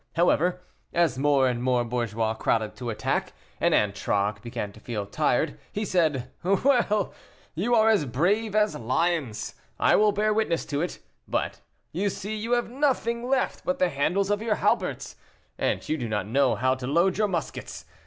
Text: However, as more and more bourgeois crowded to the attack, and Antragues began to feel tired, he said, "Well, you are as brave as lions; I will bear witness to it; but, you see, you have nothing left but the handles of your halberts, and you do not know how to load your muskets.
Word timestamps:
However, 0.15 0.61
as 0.95 1.19
more 1.19 1.47
and 1.47 1.61
more 1.61 1.85
bourgeois 1.85 2.33
crowded 2.33 2.75
to 2.77 2.85
the 2.85 2.89
attack, 2.89 3.33
and 3.59 3.71
Antragues 3.71 4.41
began 4.41 4.71
to 4.71 4.79
feel 4.79 5.05
tired, 5.05 5.59
he 5.71 5.85
said, 5.85 6.31
"Well, 6.41 7.13
you 7.53 7.75
are 7.75 7.87
as 7.87 8.05
brave 8.07 8.55
as 8.55 8.73
lions; 8.75 9.53
I 9.79 9.95
will 9.95 10.11
bear 10.11 10.33
witness 10.33 10.65
to 10.65 10.81
it; 10.81 10.97
but, 11.27 11.61
you 11.91 12.09
see, 12.09 12.35
you 12.35 12.53
have 12.53 12.71
nothing 12.71 13.29
left 13.29 13.63
but 13.63 13.77
the 13.77 13.89
handles 13.89 14.31
of 14.31 14.41
your 14.41 14.55
halberts, 14.55 15.17
and 15.59 15.87
you 15.87 15.99
do 15.99 16.09
not 16.09 16.25
know 16.25 16.55
how 16.55 16.73
to 16.73 16.87
load 16.87 17.19
your 17.19 17.27
muskets. 17.27 17.85